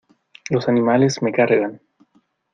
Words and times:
Los 0.49 0.67
animales 0.67 1.21
me 1.21 1.31
cargan. 1.31 1.79